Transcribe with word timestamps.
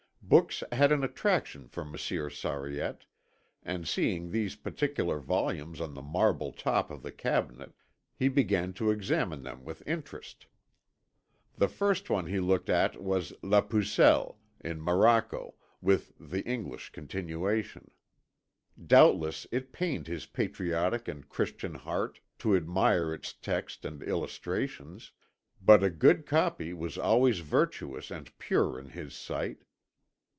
Books 0.23 0.63
had 0.71 0.93
an 0.93 1.03
attraction 1.03 1.67
for 1.67 1.83
Monsieur 1.83 2.29
Sariette, 2.29 3.03
and 3.63 3.85
seeing 3.85 4.31
these 4.31 4.55
particular 4.55 5.19
volumes 5.19 5.81
on 5.81 5.93
the 5.93 6.01
marble 6.01 6.53
top 6.53 6.89
of 6.89 7.01
the 7.03 7.11
cabinet, 7.11 7.73
he 8.15 8.29
began 8.29 8.71
to 8.75 8.91
examine 8.91 9.43
them 9.43 9.65
with 9.65 9.85
interest. 9.85 10.45
The 11.57 11.67
first 11.67 12.09
one 12.09 12.27
he 12.27 12.39
looked 12.39 12.69
at 12.69 13.03
was 13.03 13.33
La 13.41 13.59
Pucelle, 13.59 14.37
in 14.61 14.79
morocco, 14.79 15.55
with 15.81 16.13
the 16.17 16.43
English 16.45 16.91
continuation. 16.91 17.91
Doubtless 18.87 19.47
it 19.51 19.73
pained 19.73 20.07
his 20.07 20.27
patriotic 20.27 21.09
and 21.09 21.27
Christian 21.27 21.75
heart 21.75 22.21
to 22.39 22.55
admire 22.55 23.13
its 23.13 23.33
text 23.33 23.83
and 23.83 24.01
illustrations, 24.01 25.11
but 25.61 25.83
a 25.83 25.89
good 25.89 26.25
copy 26.25 26.71
was 26.71 26.97
always 26.97 27.39
virtuous 27.39 28.09
and 28.09 28.31
pure 28.37 28.79
in 28.79 28.87
his 28.91 29.13
sight. 29.13 29.65